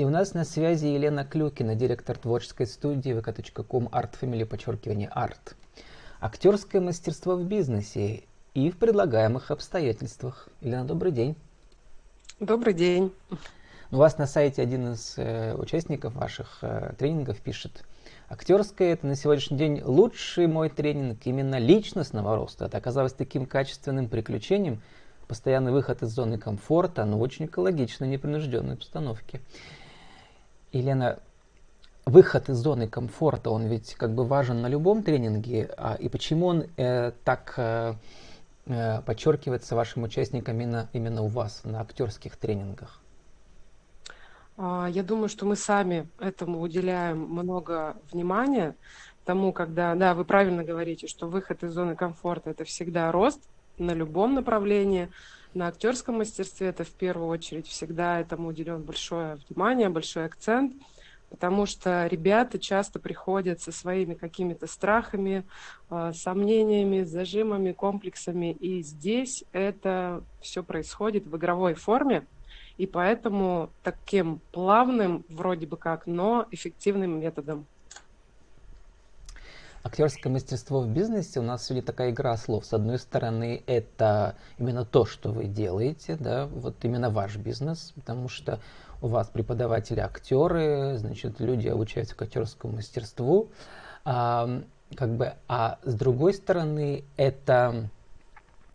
И 0.00 0.04
у 0.06 0.08
нас 0.08 0.32
на 0.32 0.46
связи 0.46 0.86
Елена 0.86 1.26
Клюкина, 1.26 1.74
директор 1.74 2.16
творческой 2.16 2.66
студии 2.66 3.12
vk.com 3.12 3.88
Art 3.88 4.12
Family, 4.18 4.46
подчеркивание 4.46 5.12
Art. 5.14 5.54
Актерское 6.22 6.80
мастерство 6.80 7.36
в 7.36 7.44
бизнесе 7.44 8.22
и 8.54 8.70
в 8.70 8.78
предлагаемых 8.78 9.50
обстоятельствах. 9.50 10.48
Елена, 10.62 10.86
добрый 10.86 11.12
день. 11.12 11.36
Добрый 12.40 12.72
день. 12.72 13.12
У 13.90 13.96
вас 13.96 14.16
на 14.16 14.26
сайте 14.26 14.62
один 14.62 14.94
из 14.94 15.18
э, 15.18 15.54
участников 15.54 16.14
ваших 16.14 16.60
э, 16.62 16.94
тренингов 16.96 17.38
пишет, 17.42 17.84
актерское 18.30 18.94
это 18.94 19.06
на 19.06 19.16
сегодняшний 19.16 19.58
день 19.58 19.82
лучший 19.84 20.46
мой 20.46 20.70
тренинг 20.70 21.18
именно 21.26 21.58
личностного 21.58 22.36
роста. 22.36 22.64
Это 22.64 22.78
оказалось 22.78 23.12
таким 23.12 23.44
качественным 23.44 24.08
приключением, 24.08 24.80
постоянный 25.28 25.72
выход 25.72 26.02
из 26.02 26.08
зоны 26.08 26.38
комфорта, 26.38 27.04
но 27.04 27.18
очень 27.18 27.44
экологичной, 27.44 28.08
непринужденной 28.08 28.76
обстановке. 28.76 29.42
Елена, 30.72 31.18
выход 32.06 32.48
из 32.48 32.56
зоны 32.56 32.88
комфорта, 32.88 33.50
он 33.50 33.66
ведь 33.66 33.94
как 33.94 34.14
бы 34.14 34.24
важен 34.24 34.62
на 34.62 34.68
любом 34.68 35.02
тренинге, 35.02 35.70
а, 35.76 35.94
и 35.94 36.08
почему 36.08 36.46
он 36.46 36.66
э, 36.76 37.12
так 37.24 37.54
э, 37.56 37.94
э, 38.66 39.02
подчеркивается 39.02 39.76
вашим 39.76 40.04
участникам 40.04 40.56
именно, 40.56 40.88
именно 40.92 41.22
у 41.22 41.28
вас 41.28 41.62
на 41.64 41.80
актерских 41.80 42.36
тренингах? 42.36 43.00
А, 44.56 44.88
я 44.88 45.02
думаю, 45.02 45.28
что 45.28 45.46
мы 45.46 45.56
сами 45.56 46.08
этому 46.18 46.60
уделяем 46.60 47.20
много 47.20 47.96
внимания, 48.12 48.74
тому, 49.24 49.52
когда, 49.52 49.94
да, 49.94 50.14
вы 50.14 50.24
правильно 50.24 50.64
говорите, 50.64 51.06
что 51.06 51.26
выход 51.28 51.62
из 51.62 51.72
зоны 51.72 51.94
комфорта– 51.94 52.50
это 52.50 52.64
всегда 52.64 53.12
рост, 53.12 53.40
на 53.78 53.92
любом 53.92 54.34
направлении. 54.34 55.08
На 55.52 55.66
актерском 55.66 56.18
мастерстве 56.18 56.68
это 56.68 56.84
в 56.84 56.90
первую 56.92 57.28
очередь 57.28 57.66
всегда 57.66 58.20
этому 58.20 58.48
уделен 58.48 58.82
большое 58.82 59.36
внимание, 59.48 59.88
большой 59.88 60.26
акцент, 60.26 60.74
потому 61.28 61.66
что 61.66 62.06
ребята 62.06 62.60
часто 62.60 63.00
приходят 63.00 63.60
со 63.60 63.72
своими 63.72 64.14
какими-то 64.14 64.68
страхами, 64.68 65.44
э, 65.90 66.12
сомнениями, 66.14 67.02
зажимами, 67.02 67.72
комплексами, 67.72 68.52
и 68.52 68.80
здесь 68.82 69.42
это 69.50 70.22
все 70.40 70.62
происходит 70.62 71.26
в 71.26 71.36
игровой 71.36 71.74
форме, 71.74 72.26
и 72.76 72.86
поэтому 72.86 73.70
таким 73.82 74.40
плавным, 74.52 75.24
вроде 75.28 75.66
бы 75.66 75.76
как, 75.76 76.06
но 76.06 76.46
эффективным 76.52 77.18
методом 77.18 77.66
актерское 79.82 80.32
мастерство 80.32 80.80
в 80.80 80.88
бизнесе 80.88 81.40
у 81.40 81.42
нас 81.42 81.66
сегодня 81.66 81.82
такая 81.82 82.10
игра 82.10 82.36
слов. 82.36 82.66
С 82.66 82.72
одной 82.72 82.98
стороны, 82.98 83.62
это 83.66 84.36
именно 84.58 84.84
то, 84.84 85.04
что 85.04 85.32
вы 85.32 85.44
делаете, 85.44 86.16
да, 86.18 86.46
вот 86.46 86.76
именно 86.84 87.10
ваш 87.10 87.36
бизнес, 87.36 87.92
потому 87.94 88.28
что 88.28 88.60
у 89.02 89.08
вас 89.08 89.28
преподаватели 89.28 90.00
актеры, 90.00 90.96
значит, 90.98 91.40
люди 91.40 91.68
обучаются 91.68 92.14
к 92.14 92.22
актерскому 92.22 92.76
мастерству. 92.76 93.48
А, 94.04 94.62
как 94.94 95.14
бы, 95.16 95.34
а 95.48 95.78
с 95.84 95.94
другой 95.94 96.34
стороны, 96.34 97.04
это 97.16 97.88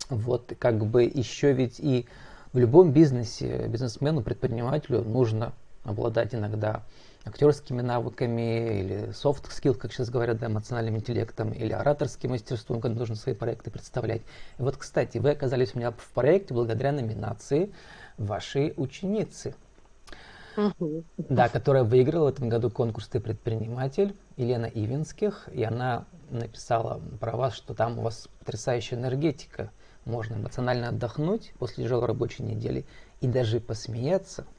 вот 0.08 0.52
как 0.58 0.84
бы 0.86 1.04
еще 1.04 1.52
ведь 1.52 1.78
и 1.78 2.06
в 2.52 2.58
любом 2.58 2.92
бизнесе, 2.92 3.66
бизнесмену, 3.68 4.22
предпринимателю 4.22 5.02
нужно 5.02 5.52
обладать 5.84 6.34
иногда 6.34 6.82
актерскими 7.26 7.82
навыками 7.82 8.80
или 8.80 9.08
soft 9.08 9.48
skills, 9.48 9.74
как 9.74 9.92
сейчас 9.92 10.10
говорят, 10.10 10.38
да, 10.38 10.46
эмоциональным 10.46 10.96
интеллектом, 10.96 11.52
или 11.52 11.72
ораторским 11.72 12.30
мастерством, 12.30 12.80
когда 12.80 13.00
нужно 13.00 13.16
свои 13.16 13.34
проекты 13.34 13.70
представлять. 13.70 14.22
И 14.58 14.62
вот, 14.62 14.76
кстати, 14.76 15.18
вы 15.18 15.30
оказались 15.30 15.74
у 15.74 15.78
меня 15.78 15.90
в 15.90 16.08
проекте 16.14 16.54
благодаря 16.54 16.92
номинации 16.92 17.72
вашей 18.16 18.72
ученицы. 18.76 19.54
Да, 21.18 21.50
которая 21.50 21.84
выиграла 21.84 22.30
в 22.30 22.34
этом 22.34 22.48
году 22.48 22.70
конкурс 22.70 23.08
«Ты 23.08 23.20
предприниматель» 23.20 24.16
Елена 24.38 24.64
Ивинских, 24.64 25.48
и 25.52 25.62
она 25.62 26.06
написала 26.30 27.02
про 27.20 27.36
вас, 27.36 27.54
что 27.54 27.74
там 27.74 27.98
у 27.98 28.02
вас 28.02 28.28
потрясающая 28.38 28.96
энергетика, 28.96 29.70
можно 30.06 30.34
эмоционально 30.34 30.88
отдохнуть 30.88 31.52
после 31.58 31.84
тяжелой 31.84 32.06
рабочей 32.06 32.44
недели 32.44 32.86
и 33.20 33.26
даже 33.26 33.60
посмеяться– 33.60 34.46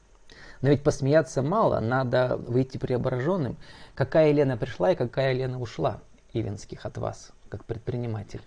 но 0.60 0.70
ведь 0.70 0.82
посмеяться 0.82 1.42
мало, 1.42 1.80
надо 1.80 2.36
выйти 2.36 2.78
преображенным. 2.78 3.56
Какая 3.94 4.30
Елена 4.30 4.56
пришла 4.56 4.92
и 4.92 4.96
какая 4.96 5.34
Елена 5.34 5.60
ушла 5.60 6.00
Ивенских 6.32 6.84
от 6.84 6.98
вас, 6.98 7.32
как 7.48 7.64
предприниматель? 7.64 8.40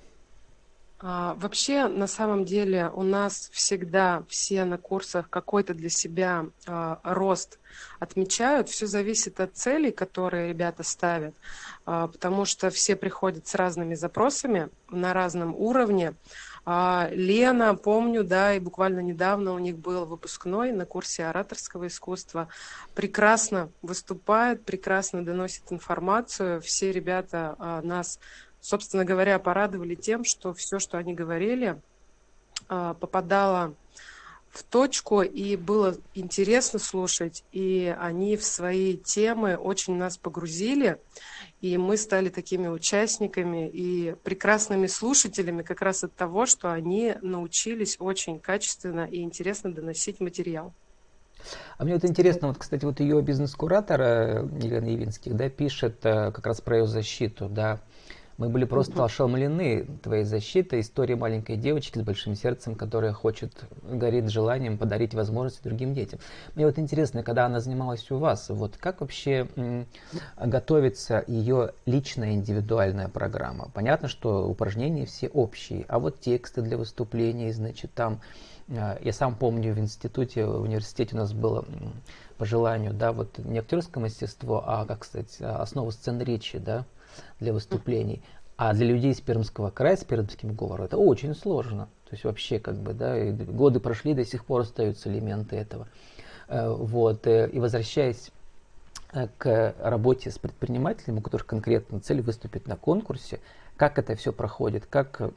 А, 1.04 1.34
вообще, 1.40 1.88
на 1.88 2.06
самом 2.06 2.46
деле, 2.46 2.92
у 2.94 3.02
нас 3.02 3.50
всегда 3.52 4.24
все 4.30 4.66
на 4.66 4.78
курсах 4.78 5.30
какой-то 5.30 5.74
для 5.74 5.90
себя 5.90 6.46
а, 6.68 7.00
рост 7.04 7.60
отмечают. 8.00 8.70
Все 8.70 8.86
зависит 8.86 9.40
от 9.40 9.56
целей, 9.58 9.92
которые 9.92 10.50
ребята 10.50 10.84
ставят, 10.84 11.34
а, 11.86 12.08
потому 12.08 12.46
что 12.46 12.70
все 12.70 12.96
приходят 12.96 13.48
с 13.48 13.56
разными 13.56 13.96
запросами 13.96 14.70
на 14.92 15.14
разном 15.14 15.56
уровне. 15.56 16.14
А, 16.64 17.10
Лена, 17.12 17.76
помню, 17.76 18.24
да, 18.24 18.54
и 18.54 18.60
буквально 18.60 19.00
недавно 19.00 19.54
у 19.54 19.60
них 19.60 19.78
был 19.78 20.06
выпускной 20.06 20.72
на 20.72 20.86
курсе 20.86 21.26
ораторского 21.26 21.88
искусства. 21.88 22.50
Прекрасно 22.94 23.72
выступает, 23.82 24.64
прекрасно 24.64 25.26
доносит 25.26 25.72
информацию. 25.72 26.62
Все 26.62 26.92
ребята 26.92 27.56
а, 27.58 27.82
нас, 27.82 28.20
собственно 28.60 29.06
говоря, 29.06 29.40
порадовали 29.40 29.96
тем, 29.96 30.24
что 30.24 30.54
все, 30.54 30.78
что 30.78 31.00
они 31.00 31.16
говорили, 31.16 31.82
а, 32.70 32.94
попадало 32.94 33.76
в 34.52 34.64
точку, 34.64 35.22
и 35.22 35.56
было 35.56 35.96
интересно 36.14 36.78
слушать, 36.78 37.44
и 37.52 37.96
они 38.00 38.36
в 38.36 38.44
свои 38.44 38.98
темы 38.98 39.56
очень 39.56 39.96
нас 39.96 40.18
погрузили, 40.18 41.00
и 41.62 41.78
мы 41.78 41.96
стали 41.96 42.30
такими 42.30 42.68
участниками 42.68 43.70
и 43.70 44.14
прекрасными 44.24 44.88
слушателями 44.88 45.62
как 45.62 45.82
раз 45.82 46.04
от 46.04 46.14
того, 46.16 46.46
что 46.46 46.72
они 46.72 47.16
научились 47.22 47.96
очень 48.00 48.40
качественно 48.40 49.06
и 49.06 49.22
интересно 49.22 49.74
доносить 49.74 50.20
материал. 50.20 50.74
А 51.78 51.86
мне 51.86 51.94
вот 51.94 52.06
интересно, 52.06 52.50
вот, 52.50 52.58
кстати, 52.58 52.86
вот 52.86 53.00
ее 53.00 53.22
бизнес-куратор 53.22 54.02
Елена 54.02 54.90
Явинских, 54.90 55.36
да, 55.36 55.50
пишет 55.50 56.06
э, 56.06 56.32
как 56.32 56.46
раз 56.46 56.62
про 56.62 56.78
ее 56.78 56.88
защиту, 56.88 57.50
да, 57.50 57.80
мы 58.42 58.50
были 58.50 58.66
просто 58.66 59.06
ошеломлены 59.06 59.86
твоей 60.02 60.24
защитой, 60.24 60.80
историей 60.80 61.16
маленькой 61.16 61.58
девочки 61.58 62.00
с 62.00 62.02
большим 62.02 62.34
сердцем, 62.34 62.74
которая 62.74 63.14
хочет, 63.14 63.54
горит 63.84 64.30
желанием 64.30 64.80
подарить 64.80 65.14
возможности 65.14 65.62
другим 65.62 65.94
детям. 65.94 66.20
Мне 66.56 66.66
вот 66.66 66.80
интересно, 66.80 67.22
когда 67.22 67.46
она 67.46 67.60
занималась 67.60 68.10
у 68.10 68.18
вас, 68.18 68.50
вот 68.50 68.78
как 68.78 69.02
вообще 69.02 69.48
м, 69.56 69.86
готовится 70.44 71.24
ее 71.28 71.74
личная 71.86 72.32
индивидуальная 72.32 73.10
программа? 73.10 73.70
Понятно, 73.76 74.08
что 74.08 74.50
упражнения 74.50 75.06
все 75.06 75.28
общие, 75.28 75.86
а 75.88 76.00
вот 76.00 76.20
тексты 76.20 76.64
для 76.64 76.78
выступлений, 76.78 77.52
значит, 77.52 77.94
там 77.94 78.22
э, 78.70 78.98
я 79.04 79.14
сам 79.14 79.36
помню 79.36 79.76
в 79.76 79.78
институте, 79.78 80.48
в 80.48 80.64
университете 80.64 81.16
у 81.16 81.20
нас 81.20 81.32
было 81.32 81.64
по 82.40 82.46
желанию, 82.46 82.92
да, 82.92 83.12
вот 83.12 83.38
не 83.38 83.60
актерское 83.60 84.02
мастерство, 84.02 84.64
а, 84.66 84.88
как 84.88 85.06
сказать, 85.06 85.40
основа 85.40 85.92
сцен 85.92 86.20
речи, 86.20 86.58
да, 86.58 86.88
для 87.40 87.54
выступлений. 87.54 88.22
А 88.58 88.74
для 88.74 88.86
людей 88.86 89.12
из 89.12 89.22
Пермского 89.22 89.72
края, 89.72 89.96
с 89.98 90.04
пермским 90.04 90.54
говором, 90.54 90.86
это 90.86 90.98
очень 90.98 91.34
сложно. 91.34 91.88
То 92.06 92.12
есть 92.12 92.26
вообще 92.26 92.60
как 92.60 92.76
бы, 92.76 92.94
да, 92.94 93.32
годы 93.32 93.80
прошли, 93.80 94.14
до 94.14 94.24
сих 94.24 94.46
пор 94.46 94.62
остаются 94.62 95.10
элементы 95.10 95.56
этого. 95.56 95.88
Э, 96.52 96.70
вот, 96.70 97.26
э, 97.28 97.50
и 97.50 97.60
возвращаясь 97.60 98.30
э, 99.14 99.30
к 99.38 99.74
работе 99.80 100.30
с 100.30 100.38
предпринимателем, 100.38 101.20
у 101.20 101.22
которых 101.22 101.48
конкретно 101.48 102.02
цель 102.02 102.22
выступить 102.22 102.68
на 102.68 102.76
конкурсе, 102.76 103.40
как 103.78 103.98
это 103.98 104.16
все 104.16 104.32
проходит, 104.32 104.86
как 104.86 105.32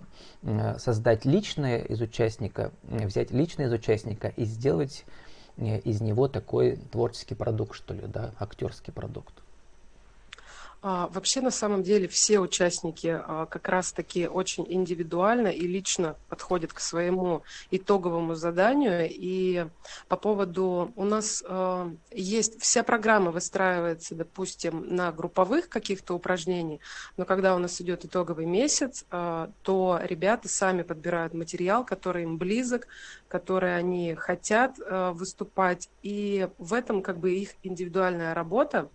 создать 0.77 1.25
личное 1.25 1.79
из 1.79 2.03
участника, 2.03 2.73
взять 2.83 3.31
личное 3.31 3.69
из 3.69 3.73
участника 3.73 4.29
и 4.29 4.45
сделать 4.45 5.07
из 5.57 6.03
него 6.03 6.29
такой 6.29 6.77
творческий 6.77 7.37
продукт, 7.37 7.75
что 7.75 7.95
ли, 7.95 8.03
да, 8.07 8.35
актерский 8.39 8.93
продукт. 8.93 9.44
А, 10.87 11.09
вообще, 11.15 11.41
на 11.41 11.51
самом 11.51 11.83
деле, 11.83 12.07
все 12.09 12.41
участники 12.41 13.07
а, 13.07 13.47
как 13.47 13.69
раз-таки 13.69 14.29
очень 14.29 14.67
индивидуально 14.69 15.49
и 15.49 15.67
лично 15.67 16.15
подходят 16.29 16.75
к 16.75 16.81
своему 16.81 17.43
итоговому 17.71 18.35
заданию. 18.35 19.09
И 19.09 19.67
по 20.09 20.19
поводу... 20.19 20.93
У 20.95 21.05
нас 21.05 21.43
а, 21.49 21.91
есть... 22.11 22.61
Вся 22.61 22.83
программа 22.83 23.31
выстраивается, 23.31 24.15
допустим, 24.15 24.95
на 24.95 25.11
групповых 25.11 25.71
каких-то 25.71 26.13
упражнений, 26.13 26.81
но 27.17 27.25
когда 27.25 27.57
у 27.57 27.59
нас 27.59 27.81
идет 27.81 28.05
итоговый 28.05 28.45
месяц, 28.45 29.07
то 29.09 30.01
ребята 30.03 30.49
сами 30.51 30.83
подбирают 30.83 31.33
материал, 31.33 31.87
который 31.87 32.25
им 32.25 32.37
близок, 32.37 32.89
который 33.29 33.75
они 33.75 34.15
хотят 34.15 34.77
выступать. 34.79 35.89
И 36.03 36.49
в 36.59 36.75
этом 36.75 37.01
как 37.03 37.19
бы 37.19 37.33
их 37.35 37.55
индивидуальная 37.63 38.35
работа 38.35 38.91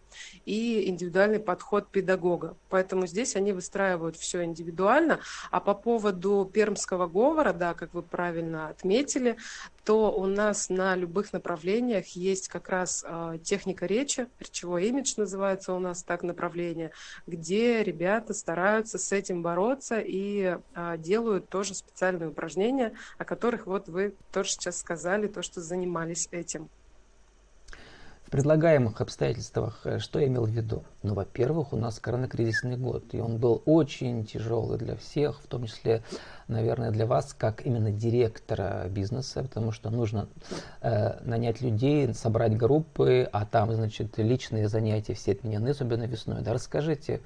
и 0.46 0.88
индивидуальный 0.88 1.40
подход 1.40 1.79
под 1.80 1.88
педагога. 1.92 2.58
Поэтому 2.70 3.08
здесь 3.08 3.38
они 3.38 3.54
выстраивают 3.54 4.18
все 4.18 4.44
индивидуально. 4.44 5.20
А 5.50 5.62
по 5.62 5.74
поводу 5.74 6.50
пермского 6.52 7.08
говора, 7.08 7.54
да, 7.54 7.74
как 7.74 7.94
вы 7.94 8.02
правильно 8.02 8.68
отметили, 8.68 9.38
то 9.86 10.12
у 10.12 10.26
нас 10.26 10.70
на 10.70 10.96
любых 10.96 11.32
направлениях 11.32 12.08
есть 12.10 12.50
как 12.50 12.68
раз 12.68 13.06
э, 13.08 13.38
техника 13.44 13.86
речи, 13.86 14.28
речевой 14.40 14.88
имидж 14.88 15.14
называется 15.16 15.74
у 15.74 15.80
нас 15.80 16.04
так 16.04 16.22
направление, 16.24 16.92
где 17.26 17.82
ребята 17.82 18.34
стараются 18.34 18.98
с 18.98 19.12
этим 19.14 19.42
бороться 19.42 20.00
и 20.00 20.58
э, 20.76 20.96
делают 20.98 21.48
тоже 21.48 21.76
специальные 21.76 22.30
упражнения, 22.30 22.94
о 23.18 23.24
которых 23.24 23.66
вот 23.68 23.88
вы 23.88 24.16
тоже 24.34 24.52
сейчас 24.52 24.80
сказали, 24.80 25.28
то, 25.28 25.42
что 25.42 25.62
занимались 25.62 26.28
этим. 26.32 26.70
Предлагаемых 28.30 29.02
обстоятельствах 29.02 29.82
э, 29.86 29.98
что 29.98 30.20
я 30.20 30.28
имел 30.28 30.46
в 30.46 30.50
виду? 30.50 30.84
Ну, 31.02 31.16
во-первых, 31.16 31.74
у 31.74 31.78
нас 31.78 32.00
коронакризисный 32.00 32.78
год, 32.78 33.06
и 33.14 33.20
он 33.20 33.38
был 33.38 33.64
очень 33.66 34.24
тяжелый 34.24 34.78
для 34.78 34.96
всех, 34.96 35.42
в 35.42 35.48
том 35.48 35.66
числе, 35.66 36.04
наверное, 36.48 36.92
для 36.92 37.08
вас, 37.08 37.34
как 37.34 37.66
именно 37.66 37.92
директора 37.92 38.86
бизнеса, 38.88 39.42
потому 39.42 39.72
что 39.72 39.90
нужно 39.90 40.30
э, 40.82 41.20
нанять 41.24 41.62
людей, 41.62 42.14
собрать 42.14 42.56
группы, 42.56 43.28
а 43.32 43.48
там, 43.48 43.74
значит, 43.74 44.20
личные 44.20 44.68
занятия 44.68 45.16
все 45.16 45.32
отменены, 45.32 45.70
особенно 45.70 46.04
весной. 46.04 46.42
Да, 46.42 46.54
расскажите, 46.54 47.22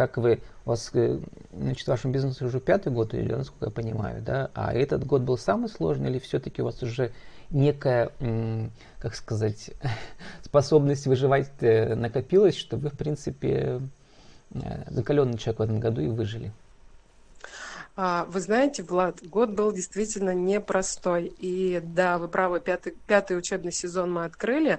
как 0.00 0.16
вы, 0.16 0.40
у 0.64 0.70
вас, 0.70 0.90
э, 0.94 1.18
значит, 1.52 1.86
вашем 1.86 2.10
бизнесе 2.10 2.46
уже 2.46 2.58
пятый 2.58 2.90
год, 2.90 3.12
или, 3.12 3.34
насколько 3.34 3.66
я 3.66 3.70
понимаю, 3.70 4.22
да, 4.22 4.50
а 4.54 4.72
этот 4.72 5.04
год 5.04 5.20
был 5.20 5.36
самый 5.36 5.68
сложный, 5.68 6.08
или 6.08 6.18
все-таки 6.18 6.62
у 6.62 6.64
вас 6.64 6.82
уже 6.82 7.12
некая, 7.50 8.10
как 8.98 9.14
сказать, 9.14 9.72
способность 10.42 11.06
выживать 11.06 11.50
э, 11.60 11.94
накопилась, 11.94 12.56
что 12.56 12.78
вы, 12.78 12.88
в 12.88 12.96
принципе, 12.96 13.82
э, 14.54 14.60
закаленный 14.86 15.36
человек 15.36 15.58
в 15.58 15.62
этом 15.64 15.80
году 15.80 16.00
и 16.00 16.08
выжили? 16.08 16.50
А, 17.96 18.24
вы 18.26 18.40
знаете, 18.40 18.82
Влад, 18.82 19.26
год 19.26 19.50
был 19.50 19.72
действительно 19.72 20.32
непростой. 20.34 21.32
И 21.38 21.80
да, 21.82 22.18
вы 22.18 22.28
правы, 22.28 22.60
пятый, 22.60 22.94
пятый 23.06 23.36
учебный 23.36 23.72
сезон 23.72 24.12
мы 24.12 24.24
открыли, 24.24 24.78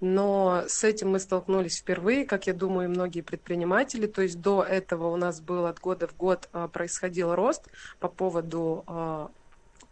но 0.00 0.64
с 0.68 0.84
этим 0.84 1.10
мы 1.10 1.18
столкнулись 1.18 1.78
впервые, 1.78 2.24
как 2.24 2.46
я 2.46 2.54
думаю, 2.54 2.88
многие 2.88 3.20
предприниматели. 3.20 4.06
То 4.06 4.22
есть 4.22 4.40
до 4.40 4.62
этого 4.62 5.08
у 5.08 5.16
нас 5.16 5.40
был 5.40 5.66
от 5.66 5.80
года 5.80 6.06
в 6.06 6.16
год 6.16 6.48
а, 6.52 6.68
происходил 6.68 7.34
рост 7.34 7.68
по 7.98 8.08
поводу 8.08 8.84
а, 8.86 9.30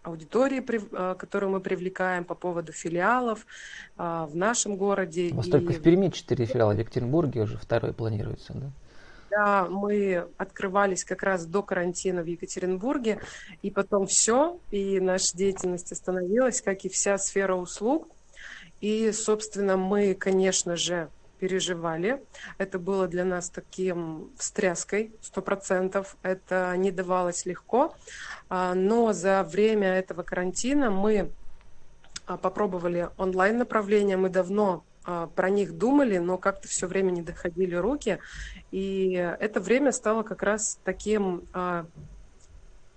аудитории, 0.03 0.61
которую 1.17 1.53
мы 1.53 1.61
привлекаем 1.61 2.25
по 2.25 2.35
поводу 2.35 2.73
филиалов 2.73 3.45
в 3.99 4.31
нашем 4.33 4.77
городе. 4.77 5.29
У 5.31 5.37
вас 5.37 5.49
и... 5.49 5.51
только 5.51 5.75
в 5.75 5.83
Перми 5.83 6.09
четыре 6.09 6.47
филиала, 6.47 6.73
в 6.73 6.79
Екатеринбурге 6.79 7.43
уже 7.43 7.59
второй 7.59 7.93
планируется, 7.93 8.55
да? 8.55 8.71
Да, 9.31 9.67
мы 9.67 10.27
открывались 10.39 11.05
как 11.05 11.23
раз 11.23 11.47
до 11.47 11.63
карантина 11.63 12.23
в 12.23 12.27
Екатеринбурге, 12.27 13.21
и 13.63 13.71
потом 13.71 14.07
все, 14.07 14.59
и 14.73 14.99
наша 14.99 15.37
деятельность 15.37 15.93
остановилась, 15.93 16.61
как 16.61 16.85
и 16.85 16.89
вся 16.89 17.17
сфера 17.17 17.55
услуг. 17.55 18.09
И, 18.81 19.13
собственно, 19.13 19.77
мы, 19.77 20.15
конечно 20.15 20.75
же, 20.75 21.11
переживали. 21.39 22.23
Это 22.59 22.79
было 22.79 23.07
для 23.09 23.25
нас 23.25 23.51
таким 23.51 24.31
встряской, 24.37 25.13
сто 25.23 25.43
процентов. 25.43 26.17
Это 26.23 26.75
не 26.77 26.91
давалось 26.91 27.47
легко. 27.47 27.95
А, 28.49 28.75
но 28.75 29.13
за 29.13 29.43
время 29.43 29.95
этого 29.95 30.23
карантина 30.23 30.91
мы 30.91 31.31
а, 32.27 32.37
попробовали 32.37 33.09
онлайн-направления. 33.17 34.17
Мы 34.17 34.29
давно 34.29 34.85
про 35.35 35.51
них 35.51 35.77
думали, 35.77 36.19
но 36.19 36.39
как-то 36.39 36.69
все 36.69 36.87
время 36.87 37.11
не 37.11 37.23
доходили 37.23 37.75
руки. 37.75 38.19
И 38.71 39.13
это 39.13 39.61
время 39.61 39.93
стало 39.93 40.23
как 40.23 40.43
раз 40.43 40.79
таким 40.85 41.47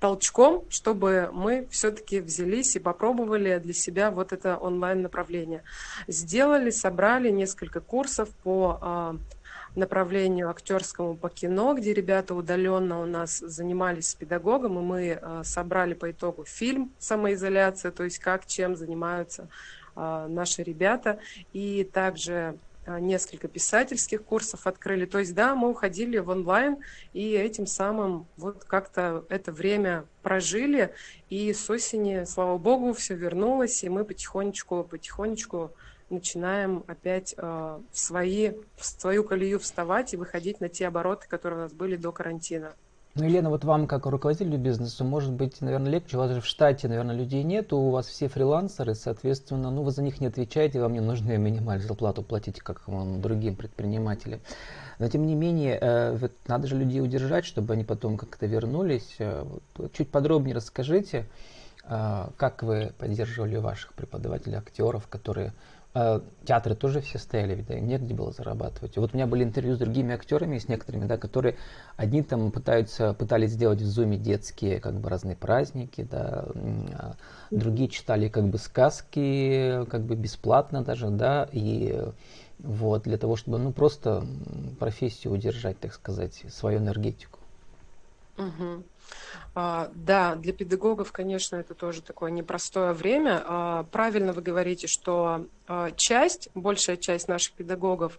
толчком, 0.03 0.65
чтобы 0.69 1.29
мы 1.31 1.65
все-таки 1.71 2.19
взялись 2.19 2.75
и 2.75 2.79
попробовали 2.79 3.57
для 3.59 3.71
себя 3.71 4.11
вот 4.11 4.33
это 4.33 4.57
онлайн-направление. 4.57 5.63
Сделали, 6.09 6.71
собрали 6.71 7.29
несколько 7.29 7.79
курсов 7.79 8.27
по 8.43 8.79
а, 8.81 9.15
направлению 9.77 10.49
актерскому 10.49 11.15
по 11.15 11.29
кино, 11.29 11.73
где 11.73 11.93
ребята 11.93 12.35
удаленно 12.35 13.01
у 13.01 13.05
нас 13.05 13.39
занимались 13.39 14.09
с 14.09 14.15
педагогом, 14.15 14.77
и 14.77 14.81
мы 14.81 15.19
а, 15.21 15.45
собрали 15.45 15.93
по 15.93 16.11
итогу 16.11 16.43
фильм 16.43 16.91
«Самоизоляция», 16.99 17.93
то 17.93 18.03
есть 18.03 18.19
как, 18.19 18.45
чем 18.45 18.75
занимаются 18.75 19.43
а, 19.43 19.47
наши 19.95 20.63
ребята, 20.63 21.19
и 21.53 21.83
также 21.83 22.57
а, 22.85 22.99
несколько 22.99 23.47
писательских 23.47 24.23
курсов 24.23 24.67
открыли. 24.67 25.05
То 25.05 25.19
есть, 25.19 25.33
да, 25.33 25.55
мы 25.55 25.69
уходили 25.69 26.17
в 26.17 26.29
онлайн 26.29 26.77
и 27.13 27.31
этим 27.31 27.65
самым 27.65 28.27
вот 28.35 28.65
как-то 28.65 29.23
это 29.29 29.51
время 29.53 30.05
прожили. 30.21 30.93
И 31.29 31.53
с 31.53 31.69
осени, 31.69 32.25
слава 32.25 32.57
богу, 32.57 32.93
все 32.93 33.15
вернулось, 33.15 33.83
и 33.83 33.89
мы 33.89 34.03
потихонечку, 34.03 34.83
потихонечку 34.83 35.71
начинаем 36.09 36.83
опять 36.87 37.33
э, 37.37 37.41
в, 37.41 37.97
свои, 37.97 38.51
в 38.75 38.85
свою 38.85 39.23
колею 39.23 39.59
вставать 39.59 40.13
и 40.13 40.17
выходить 40.17 40.59
на 40.59 40.67
те 40.67 40.87
обороты, 40.87 41.27
которые 41.27 41.59
у 41.59 41.63
нас 41.63 41.73
были 41.73 41.95
до 41.95 42.11
карантина. 42.11 42.75
Ну, 43.15 43.25
Елена, 43.25 43.51
вот 43.51 43.63
вам, 43.63 43.85
как 43.85 44.07
руководителю 44.07 44.57
бизнеса, 44.57 45.03
может 45.03 45.31
быть, 45.31 45.61
наверное, 45.61 45.91
легче. 45.91 46.17
У 46.17 46.19
вас 46.19 46.31
же 46.31 46.41
в 46.41 46.47
штате, 46.47 46.87
наверное, 46.87 47.15
людей 47.15 47.43
нет, 47.43 47.71
у 47.71 47.91
вас 47.91 48.07
все 48.07 48.27
фрилансеры, 48.27 48.95
соответственно, 48.95 49.69
ну, 49.69 49.83
вы 49.83 49.91
за 49.91 50.01
них 50.01 50.19
не 50.19 50.25
отвечаете, 50.25 50.81
вам 50.81 50.93
не 50.93 50.99
нужно 50.99 51.37
минимальную 51.37 51.87
зарплату 51.87 52.23
платить, 52.23 52.59
как 52.59 52.87
вам, 52.87 53.21
другим 53.21 53.55
предпринимателям. 53.55 54.39
Но, 54.97 55.07
тем 55.09 55.27
не 55.27 55.35
менее, 55.35 55.77
э, 55.79 56.27
надо 56.47 56.65
же 56.65 56.75
людей 56.75 57.01
удержать, 57.01 57.45
чтобы 57.45 57.73
они 57.73 57.83
потом 57.83 58.17
как-то 58.17 58.47
вернулись. 58.47 59.15
Э, 59.19 59.45
вот, 59.75 59.93
чуть 59.93 60.09
подробнее 60.09 60.55
расскажите, 60.55 61.27
э, 61.83 62.29
как 62.35 62.63
вы 62.63 62.93
поддерживали 62.97 63.57
ваших 63.57 63.93
преподавателей, 63.93 64.57
актеров, 64.57 65.07
которые 65.07 65.53
театры 65.93 66.73
тоже 66.73 67.01
все 67.01 67.19
стояли, 67.19 67.53
ведь 67.53 67.67
да, 67.67 67.79
негде 67.79 68.15
было 68.15 68.31
зарабатывать. 68.31 68.97
Вот 68.97 69.13
у 69.13 69.15
меня 69.15 69.27
были 69.27 69.43
интервью 69.43 69.75
с 69.75 69.77
другими 69.77 70.15
актерами, 70.15 70.57
с 70.57 70.67
некоторыми, 70.67 71.05
да, 71.05 71.17
которые 71.17 71.55
одни 71.97 72.23
там 72.23 72.51
пытаются, 72.51 73.13
пытались 73.13 73.51
сделать 73.51 73.79
в 73.79 73.85
зуме 73.85 74.17
детские 74.17 74.79
как 74.79 74.95
бы 74.95 75.09
разные 75.09 75.35
праздники, 75.35 76.07
да, 76.09 76.45
а 76.93 77.15
другие 77.51 77.89
читали 77.89 78.27
как 78.27 78.45
бы 78.45 78.57
сказки, 78.57 79.85
как 79.85 80.01
бы 80.01 80.15
бесплатно 80.15 80.83
даже, 80.83 81.09
да, 81.09 81.47
и 81.51 82.01
вот 82.57 83.03
для 83.03 83.17
того, 83.19 83.35
чтобы 83.35 83.59
ну 83.59 83.71
просто 83.71 84.25
профессию 84.79 85.33
удержать, 85.33 85.79
так 85.79 85.93
сказать, 85.93 86.43
свою 86.49 86.79
энергетику. 86.79 87.39
Угу. 88.37 88.83
А, 89.55 89.91
да, 89.93 90.35
для 90.35 90.53
педагогов, 90.53 91.11
конечно, 91.11 91.57
это 91.57 91.75
тоже 91.75 92.01
такое 92.01 92.31
непростое 92.31 92.93
время. 92.93 93.43
А, 93.45 93.83
правильно 93.83 94.33
вы 94.33 94.41
говорите, 94.41 94.87
что 94.87 95.47
а, 95.67 95.91
часть, 95.91 96.49
большая 96.55 96.97
часть 96.97 97.27
наших 97.27 97.53
педагогов 97.53 98.17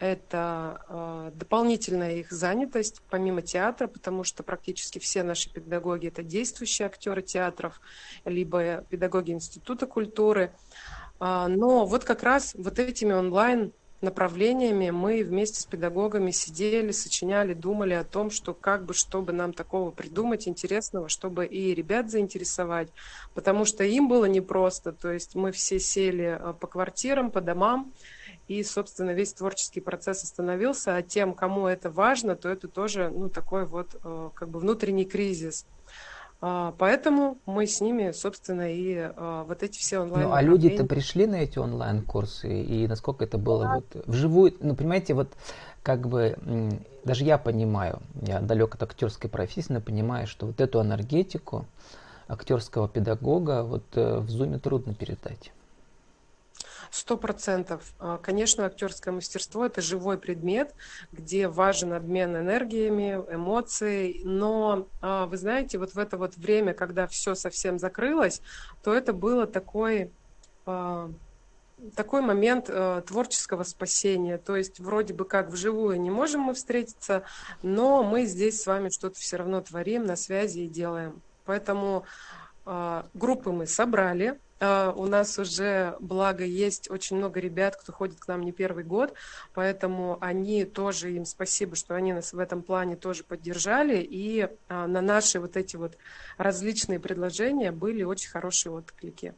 это 0.00 1.30
дополнительная 1.36 2.16
их 2.16 2.30
занятость 2.30 3.00
помимо 3.08 3.40
театра, 3.40 3.86
потому 3.86 4.24
что 4.24 4.42
практически 4.42 4.98
все 4.98 5.22
наши 5.22 5.50
педагоги 5.50 6.08
это 6.08 6.22
действующие 6.22 6.86
актеры 6.86 7.22
театров, 7.22 7.80
либо 8.24 8.84
педагоги 8.90 9.30
Института 9.30 9.86
культуры. 9.86 10.52
Но 11.20 11.86
вот 11.86 12.04
как 12.04 12.22
раз 12.22 12.54
вот 12.54 12.78
этими 12.80 13.12
онлайн 13.14 13.72
направлениями. 14.04 14.90
Мы 14.90 15.24
вместе 15.24 15.60
с 15.60 15.66
педагогами 15.66 16.30
сидели, 16.30 16.92
сочиняли, 16.92 17.54
думали 17.54 17.94
о 17.94 18.04
том, 18.04 18.30
что 18.30 18.54
как 18.54 18.84
бы, 18.84 18.94
чтобы 18.94 19.32
нам 19.32 19.52
такого 19.52 19.90
придумать 19.90 20.46
интересного, 20.46 21.08
чтобы 21.08 21.46
и 21.46 21.74
ребят 21.74 22.10
заинтересовать, 22.10 22.88
потому 23.34 23.64
что 23.64 23.82
им 23.82 24.08
было 24.08 24.26
непросто, 24.26 24.92
то 24.92 25.10
есть 25.10 25.34
мы 25.34 25.50
все 25.50 25.80
сели 25.80 26.38
э, 26.38 26.54
по 26.60 26.66
квартирам, 26.66 27.30
по 27.30 27.40
домам, 27.40 27.92
и, 28.46 28.62
собственно, 28.62 29.12
весь 29.12 29.32
творческий 29.32 29.80
процесс 29.80 30.22
остановился, 30.22 30.94
а 30.94 31.02
тем, 31.02 31.32
кому 31.32 31.66
это 31.66 31.90
важно, 31.90 32.36
то 32.36 32.48
это 32.48 32.68
тоже, 32.68 33.10
ну, 33.10 33.28
такой 33.30 33.64
вот, 33.64 33.96
э, 34.04 34.30
как 34.34 34.48
бы 34.50 34.60
внутренний 34.60 35.06
кризис. 35.06 35.66
А, 36.46 36.74
поэтому 36.76 37.38
мы 37.46 37.66
с 37.66 37.80
ними, 37.80 38.10
собственно, 38.10 38.70
и 38.70 38.98
а, 38.98 39.44
вот 39.44 39.62
эти 39.62 39.78
все 39.78 40.00
онлайн. 40.00 40.28
Ну, 40.28 40.34
а 40.34 40.42
люди-то 40.42 40.84
пришли 40.84 41.26
на 41.26 41.36
эти 41.36 41.58
онлайн-курсы, 41.58 42.62
и 42.62 42.86
насколько 42.86 43.24
это 43.24 43.38
было 43.38 43.64
да. 43.64 43.74
вот 43.76 44.06
вживую, 44.06 44.52
ну, 44.60 44.76
понимаете, 44.76 45.14
вот 45.14 45.28
как 45.82 46.06
бы 46.06 46.36
даже 47.02 47.24
я 47.24 47.38
понимаю, 47.38 48.02
я 48.20 48.40
далек 48.40 48.74
от 48.74 48.82
актерской 48.82 49.30
профессии, 49.30 49.72
но 49.72 49.80
понимаю, 49.80 50.26
что 50.26 50.44
вот 50.44 50.60
эту 50.60 50.82
энергетику 50.82 51.64
актерского 52.28 52.90
педагога 52.90 53.62
вот 53.62 53.84
э, 53.94 54.18
в 54.18 54.28
зуме 54.28 54.58
трудно 54.58 54.94
передать. 54.94 55.50
Сто 56.94 57.16
процентов. 57.16 57.82
А, 57.98 58.18
конечно, 58.18 58.66
актерское 58.66 59.12
мастерство– 59.12 59.66
это 59.66 59.80
живой 59.80 60.16
предмет, 60.16 60.76
где 61.10 61.48
важен 61.48 61.92
обмен 61.92 62.36
энергиями, 62.36 63.20
эмоций. 63.34 64.20
Но, 64.22 64.86
а, 65.00 65.26
вы 65.26 65.36
знаете, 65.36 65.78
вот 65.78 65.94
в 65.94 65.98
это 65.98 66.16
вот 66.16 66.36
время, 66.36 66.72
когда 66.72 67.08
все 67.08 67.34
совсем 67.34 67.80
закрылось, 67.80 68.40
то 68.84 68.94
это 68.94 69.12
было 69.12 69.48
такой 69.48 70.12
а, 70.66 71.10
такой 71.96 72.22
момент 72.22 72.66
э, 72.68 73.02
творческого 73.04 73.64
спасения. 73.64 74.38
То 74.38 74.54
есть 74.54 74.78
вроде 74.78 75.14
бы 75.14 75.24
как 75.24 75.50
вживую 75.50 76.00
не 76.00 76.12
можем 76.12 76.42
мы 76.42 76.54
встретиться, 76.54 77.24
но 77.62 78.04
мы 78.04 78.24
здесь 78.24 78.62
с 78.62 78.66
вами 78.66 78.88
что-то 78.88 79.18
все 79.18 79.36
равно 79.36 79.60
творим, 79.60 80.06
на 80.06 80.14
связи 80.14 80.60
и 80.60 80.68
делаем. 80.68 81.20
Поэтому 81.44 82.04
э, 82.64 83.02
группы 83.14 83.50
мы 83.50 83.66
собрали, 83.66 84.38
у 84.96 85.06
нас 85.06 85.38
уже, 85.38 85.96
благо, 86.00 86.44
есть 86.44 86.90
очень 86.90 87.16
много 87.16 87.40
ребят, 87.40 87.76
кто 87.76 87.92
ходит 87.92 88.20
к 88.20 88.28
нам 88.28 88.42
не 88.42 88.52
первый 88.52 88.84
год, 88.84 89.14
поэтому 89.54 90.18
они 90.20 90.64
тоже, 90.64 91.12
им 91.12 91.24
спасибо, 91.24 91.76
что 91.76 91.94
они 91.94 92.12
нас 92.12 92.32
в 92.32 92.38
этом 92.38 92.62
плане 92.62 92.96
тоже 92.96 93.24
поддержали, 93.24 93.98
и 93.98 94.48
uh, 94.68 94.86
на 94.86 95.00
наши 95.00 95.40
вот 95.40 95.56
эти 95.56 95.76
вот 95.76 95.96
различные 96.38 97.00
предложения 97.00 97.72
были 97.72 98.02
очень 98.02 98.30
хорошие 98.30 98.72
отклики. 98.72 99.34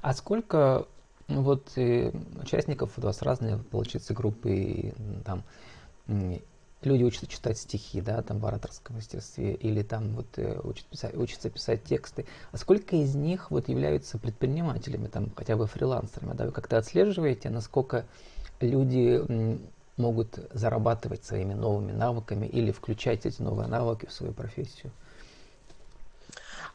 А 0.00 0.12
сколько 0.14 0.86
вот 1.28 1.72
э, 1.76 2.10
участников 2.40 2.98
у 2.98 3.00
вас 3.00 3.22
разные, 3.22 3.58
получается, 3.58 4.14
группы, 4.14 4.92
там 5.24 5.44
люди 6.84 7.04
учатся 7.04 7.26
читать 7.26 7.58
стихи, 7.58 8.00
да, 8.00 8.22
там 8.22 8.38
в 8.38 8.46
ораторском 8.46 8.96
мастерстве, 8.96 9.54
или 9.54 9.82
там 9.82 10.14
вот 10.14 10.26
э, 10.36 10.60
учат 10.62 10.86
писать, 10.86 11.16
учатся 11.16 11.50
писать 11.50 11.84
тексты. 11.84 12.26
А 12.50 12.56
сколько 12.56 12.96
из 12.96 13.14
них 13.14 13.50
вот 13.50 13.68
являются 13.68 14.18
предпринимателями, 14.18 15.08
там 15.08 15.32
хотя 15.34 15.56
бы 15.56 15.66
фрилансерами, 15.66 16.34
да, 16.34 16.46
вы 16.46 16.52
как-то 16.52 16.78
отслеживаете, 16.78 17.50
насколько 17.50 18.06
люди 18.60 19.22
могут 19.96 20.38
зарабатывать 20.52 21.24
своими 21.24 21.54
новыми 21.54 21.92
навыками 21.92 22.46
или 22.46 22.70
включать 22.70 23.26
эти 23.26 23.42
новые 23.42 23.68
навыки 23.68 24.06
в 24.06 24.12
свою 24.12 24.32
профессию? 24.32 24.92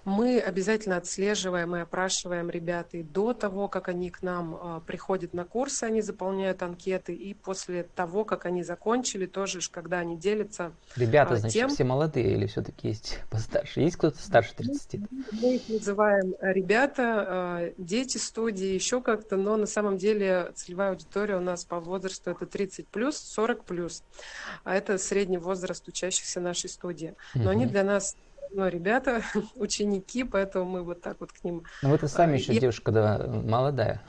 Мы 0.08 0.40
обязательно 0.40 0.96
отслеживаем 0.96 1.76
и 1.76 1.82
опрашиваем 1.82 2.50
ребят 2.50 2.94
и 2.94 3.04
до 3.04 3.34
того, 3.34 3.68
как 3.68 3.90
они 3.90 4.10
к 4.10 4.22
нам 4.22 4.56
э, 4.56 4.82
приходят 4.88 5.34
на 5.34 5.44
курсы, 5.44 5.84
они 5.84 6.02
заполняют 6.02 6.64
анкеты, 6.64 7.14
и 7.14 7.34
после 7.34 7.84
того, 7.84 8.24
как 8.24 8.46
они 8.46 8.64
закончили, 8.64 9.26
тоже, 9.26 9.60
когда 9.70 10.00
они 10.00 10.16
делятся 10.16 10.72
Ребята, 10.96 11.36
значит, 11.36 11.54
тем... 11.54 11.70
все 11.70 11.84
молодые 11.84 12.36
или 12.36 12.48
все-таки 12.48 12.88
есть 12.88 13.20
постарше? 13.30 13.82
Есть 13.82 13.98
кто-то 13.98 14.18
старше 14.18 14.56
30? 14.56 15.02
Мы 15.42 15.56
их 15.56 15.68
называем 15.68 16.36
ребята, 16.40 17.26
э, 17.60 17.74
дети 17.78 18.18
студии, 18.18 18.68
еще 18.68 19.02
как-то, 19.02 19.36
но 19.36 19.58
на 19.58 19.68
самом 19.68 19.98
деле 19.98 20.54
целевая 20.56 20.92
аудитория 20.92 21.36
у 21.36 21.42
нас 21.42 21.66
по 21.66 21.82
возрасту 21.82 22.32
это 22.32 22.46
30 22.46 22.88
плюс, 22.88 23.18
40 23.18 23.66
плюс. 23.66 24.04
А 24.64 24.74
это 24.74 24.98
средний 25.00 25.38
возраст 25.38 25.86
учащихся 25.86 26.40
нашей 26.40 26.70
студии. 26.70 27.14
Но 27.36 27.42
угу. 27.42 27.50
они 27.50 27.66
для 27.66 27.84
нас 27.84 28.16
ну, 28.52 28.68
ребята, 28.68 29.22
ученики, 29.56 30.24
поэтому 30.24 30.66
мы 30.66 30.84
вот 30.84 31.02
так 31.02 31.18
вот 31.20 31.32
к 31.32 31.44
ним... 31.44 31.64
Ну, 31.82 31.90
вы-то 31.90 32.08
сами 32.08 32.34
а, 32.34 32.36
еще 32.38 32.54
и... 32.54 32.60
девушка, 32.60 32.92
да, 32.92 33.26
молодая. 33.28 34.02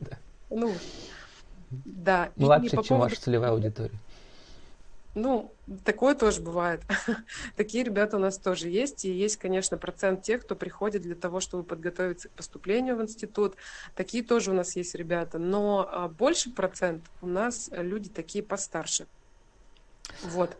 Ну, 0.48 0.72
да. 1.70 2.30
Младше, 2.36 2.70
чем 2.70 2.82
поводу... 2.84 3.02
ваша 3.02 3.20
целевая 3.20 3.50
аудитория. 3.50 3.98
Ну, 5.16 5.50
такое 5.84 6.14
тоже 6.14 6.42
бывает. 6.42 6.82
Такие 7.56 7.82
ребята 7.82 8.18
у 8.18 8.20
нас 8.20 8.36
тоже 8.36 8.68
есть. 8.68 9.06
И 9.06 9.10
есть, 9.10 9.38
конечно, 9.38 9.78
процент 9.78 10.22
тех, 10.22 10.42
кто 10.42 10.54
приходит 10.54 11.02
для 11.02 11.14
того, 11.14 11.40
чтобы 11.40 11.64
подготовиться 11.64 12.28
к 12.28 12.32
поступлению 12.32 12.96
в 12.96 13.02
институт. 13.02 13.56
Такие 13.94 14.22
тоже 14.22 14.50
у 14.50 14.54
нас 14.54 14.76
есть 14.76 14.94
ребята. 14.94 15.38
Но 15.38 15.88
а, 15.90 16.08
больше 16.08 16.50
процент 16.50 17.02
у 17.22 17.26
нас 17.26 17.70
люди 17.72 18.10
такие 18.10 18.44
постарше. 18.44 19.06
Вот. 20.22 20.54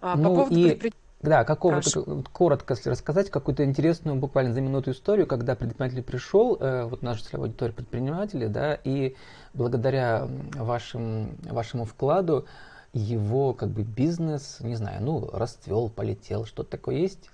А, 0.00 0.16
ну, 0.16 0.24
по 0.24 0.34
поводу 0.40 0.58
и... 0.58 0.64
предприятия 0.70 1.05
да, 1.22 1.44
какого-то, 1.44 2.22
коротко 2.32 2.74
если 2.74 2.90
рассказать 2.90 3.30
какую-то 3.30 3.64
интересную, 3.64 4.16
буквально 4.16 4.52
за 4.52 4.60
минуту 4.60 4.90
историю, 4.90 5.26
когда 5.26 5.56
предприниматель 5.56 6.02
пришел, 6.02 6.56
э, 6.60 6.84
вот 6.84 7.02
наша 7.02 7.24
целевая 7.24 7.48
аудитория 7.48 7.72
предприниматели, 7.72 8.46
да, 8.46 8.74
и 8.74 9.16
благодаря 9.54 10.28
вашим, 10.54 11.36
вашему 11.42 11.84
вкладу 11.84 12.46
его 12.92 13.54
как 13.54 13.70
бы 13.70 13.82
бизнес, 13.82 14.58
не 14.60 14.76
знаю, 14.76 15.02
ну, 15.02 15.28
расцвел, 15.32 15.88
полетел, 15.88 16.44
что-то 16.44 16.70
такое 16.70 16.96
есть? 16.96 17.30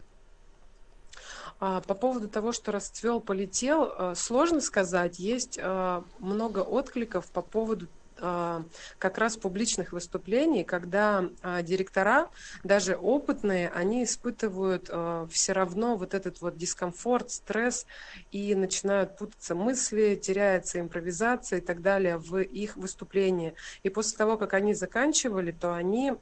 А, 1.58 1.80
по 1.80 1.94
поводу 1.94 2.28
того, 2.28 2.52
что 2.52 2.72
расцвел, 2.72 3.20
полетел, 3.20 3.92
э, 3.96 4.14
сложно 4.16 4.60
сказать. 4.60 5.18
Есть 5.18 5.58
э, 5.62 6.02
много 6.18 6.60
откликов 6.60 7.26
по 7.26 7.42
поводу 7.42 7.86
как 8.22 9.18
раз 9.18 9.36
публичных 9.36 9.92
выступлений, 9.92 10.62
когда 10.64 11.24
а, 11.42 11.62
директора, 11.62 12.28
даже 12.62 12.96
опытные, 12.96 13.68
они 13.68 14.04
испытывают 14.04 14.88
а, 14.90 15.26
все 15.30 15.52
равно 15.52 15.96
вот 15.96 16.14
этот 16.14 16.40
вот 16.40 16.56
дискомфорт, 16.56 17.30
стресс, 17.30 17.86
и 18.30 18.54
начинают 18.54 19.18
путаться 19.18 19.54
мысли, 19.54 20.14
теряется 20.14 20.78
импровизация 20.78 21.58
и 21.58 21.62
так 21.62 21.82
далее 21.82 22.16
в 22.16 22.38
их 22.38 22.76
выступлении. 22.76 23.54
И 23.82 23.88
после 23.88 24.16
того, 24.16 24.36
как 24.36 24.54
они 24.54 24.74
заканчивали, 24.74 25.50
то 25.50 25.74
они, 25.74 26.12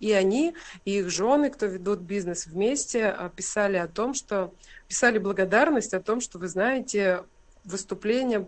и 0.00 0.12
они, 0.12 0.54
и 0.84 0.98
их 0.98 1.10
жены, 1.10 1.50
кто 1.50 1.66
ведут 1.66 2.00
бизнес 2.00 2.46
вместе, 2.46 3.16
писали 3.36 3.76
о 3.76 3.88
том, 3.88 4.14
что 4.14 4.52
писали 4.90 5.18
благодарность 5.18 5.94
о 5.94 6.00
том, 6.00 6.20
что 6.20 6.38
вы 6.38 6.48
знаете, 6.48 7.22
выступление 7.64 8.46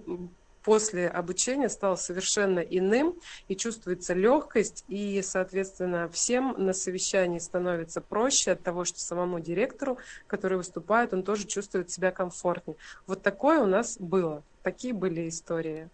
после 0.65 1.09
обучения 1.09 1.69
стал 1.69 1.97
совершенно 1.97 2.61
иным, 2.61 3.15
и 3.49 3.57
чувствуется 3.57 4.15
легкость, 4.15 4.85
и, 4.89 5.21
соответственно, 5.23 6.09
всем 6.09 6.55
на 6.59 6.73
совещании 6.73 7.39
становится 7.39 8.01
проще 8.01 8.53
от 8.53 8.63
того, 8.63 8.85
что 8.85 9.01
самому 9.01 9.41
директору, 9.41 9.99
который 10.27 10.59
выступает, 10.59 11.13
он 11.13 11.23
тоже 11.23 11.47
чувствует 11.47 11.91
себя 11.91 12.11
комфортнее. 12.11 12.77
Вот 13.07 13.23
такое 13.23 13.61
у 13.61 13.67
нас 13.67 13.97
было, 13.99 14.43
такие 14.63 14.95
были 14.95 15.29
истории. 15.29 15.89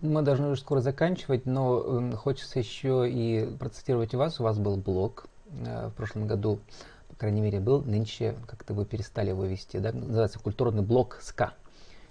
Мы 0.00 0.22
должны 0.22 0.48
уже 0.48 0.60
скоро 0.60 0.80
заканчивать, 0.80 1.44
но 1.44 2.12
хочется 2.16 2.60
еще 2.60 3.10
и 3.10 3.46
процитировать 3.58 4.14
вас. 4.14 4.38
У 4.38 4.44
вас 4.44 4.58
был 4.58 4.76
блог 4.76 5.26
э, 5.50 5.88
в 5.88 5.92
прошлом 5.94 6.28
году, 6.28 6.60
по 7.08 7.16
крайней 7.16 7.40
мере, 7.40 7.58
был. 7.58 7.82
Нынче 7.82 8.36
как-то 8.46 8.74
вы 8.74 8.84
перестали 8.84 9.30
его 9.30 9.44
вести, 9.44 9.78
да? 9.78 9.90
Называется 9.92 10.38
«Культурный 10.38 10.82
блог 10.82 11.18
СКА». 11.20 11.54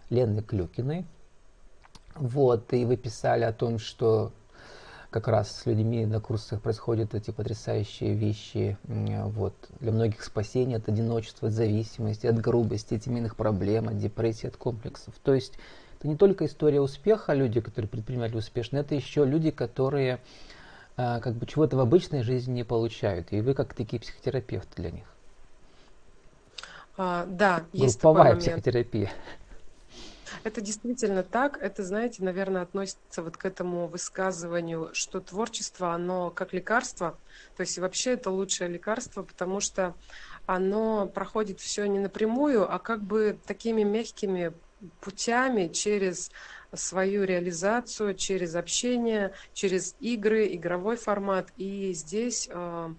Лены 0.09 0.41
Клюкиной. 0.41 1.05
Вот, 2.15 2.73
и 2.73 2.85
вы 2.85 2.97
писали 2.97 3.43
о 3.43 3.53
том, 3.53 3.77
что 3.77 4.31
как 5.09 5.27
раз 5.27 5.51
с 5.51 5.65
людьми 5.65 6.05
на 6.05 6.19
курсах 6.19 6.61
происходят 6.61 7.15
эти 7.15 7.31
потрясающие 7.31 8.13
вещи. 8.13 8.77
Вот. 8.83 9.53
Для 9.79 9.91
многих 9.91 10.23
спасение 10.23 10.77
от 10.77 10.89
одиночества, 10.89 11.47
от 11.47 11.53
зависимости, 11.53 12.27
от 12.27 12.39
грубости, 12.39 12.95
от 12.95 13.03
семейных 13.03 13.35
проблем, 13.35 13.87
от 13.87 13.97
депрессии, 13.97 14.47
от 14.47 14.57
комплексов. 14.57 15.13
То 15.23 15.33
есть 15.33 15.53
это 15.97 16.07
не 16.07 16.15
только 16.15 16.45
история 16.45 16.81
успеха, 16.81 17.33
люди, 17.33 17.61
которые 17.61 17.89
предпринимали 17.89 18.35
успешно, 18.35 18.77
это 18.77 18.95
еще 18.95 19.25
люди, 19.25 19.51
которые 19.51 20.19
а, 20.97 21.19
как 21.19 21.33
бы 21.35 21.45
чего-то 21.45 21.77
в 21.77 21.79
обычной 21.79 22.23
жизни 22.23 22.53
не 22.53 22.63
получают. 22.63 23.31
И 23.31 23.41
вы 23.41 23.53
как 23.53 23.73
такие 23.73 23.99
психотерапевты 23.99 24.81
для 24.81 24.91
них. 24.91 25.05
А, 26.97 27.25
да, 27.27 27.63
есть 27.73 27.95
Групповая 27.95 28.33
такой 28.33 28.35
момент. 28.35 28.63
психотерапия. 28.63 29.11
Это 30.43 30.61
действительно 30.61 31.23
так. 31.23 31.57
Это, 31.61 31.83
знаете, 31.83 32.23
наверное, 32.23 32.61
относится 32.61 33.21
вот 33.21 33.37
к 33.37 33.45
этому 33.45 33.87
высказыванию, 33.87 34.89
что 34.93 35.19
творчество, 35.19 35.93
оно 35.93 36.29
как 36.29 36.53
лекарство. 36.53 37.17
То 37.55 37.61
есть 37.61 37.77
вообще 37.77 38.11
это 38.11 38.31
лучшее 38.31 38.69
лекарство, 38.69 39.23
потому 39.23 39.59
что 39.59 39.95
оно 40.45 41.07
проходит 41.07 41.59
все 41.59 41.85
не 41.85 41.99
напрямую, 41.99 42.71
а 42.71 42.79
как 42.79 43.01
бы 43.03 43.37
такими 43.45 43.83
мягкими 43.83 44.53
путями 45.01 45.67
через 45.69 46.31
свою 46.73 47.23
реализацию, 47.23 48.13
через 48.13 48.55
общение, 48.55 49.33
через 49.53 49.95
игры, 49.99 50.47
игровой 50.53 50.97
формат. 50.97 51.51
И 51.57 51.93
здесь 51.93 52.49
э, 52.51 52.93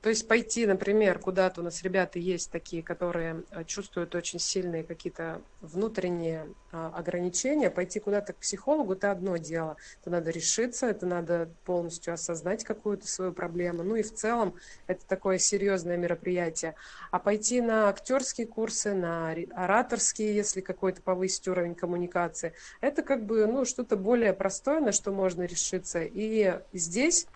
то 0.00 0.10
есть 0.10 0.28
пойти, 0.28 0.64
например, 0.64 1.18
куда-то 1.18 1.60
у 1.60 1.64
нас 1.64 1.82
ребята 1.82 2.20
есть 2.20 2.52
такие, 2.52 2.84
которые 2.84 3.42
э, 3.50 3.64
чувствуют 3.64 4.14
очень 4.14 4.38
сильные 4.38 4.84
какие-то 4.84 5.42
внутренние 5.60 6.46
а, 6.70 6.92
ограничения, 6.94 7.68
пойти 7.68 7.98
куда-то 7.98 8.32
к 8.32 8.36
психологу– 8.36 8.92
это 8.94 9.10
одно 9.10 9.38
дело. 9.38 9.76
Это 10.00 10.10
надо 10.10 10.30
решиться, 10.30 10.86
это 10.86 11.04
надо 11.04 11.50
полностью 11.64 12.14
осознать 12.14 12.62
какую-то 12.62 13.08
свою 13.08 13.32
проблему. 13.32 13.82
Ну 13.82 13.96
и 13.96 14.02
в 14.02 14.14
целом 14.14 14.54
это 14.86 15.04
такое 15.04 15.38
серьезное 15.38 15.96
мероприятие. 15.96 16.76
А 17.10 17.18
пойти 17.18 17.60
на 17.60 17.88
актерские 17.88 18.46
курсы, 18.46 18.94
на 18.94 19.34
ораторские, 19.52 20.36
если 20.36 20.60
какой-то 20.60 21.02
повысить 21.02 21.48
уровень 21.48 21.74
коммуникации, 21.74 22.52
это 22.80 23.02
как 23.02 23.24
бы 23.24 23.46
ну, 23.46 23.64
что-то 23.64 23.96
более 23.96 24.32
простое, 24.32 24.80
на 24.80 24.92
что 24.92 25.10
можно 25.10 25.42
решиться. 25.42 26.02
И 26.02 26.60
здесь 26.72 27.26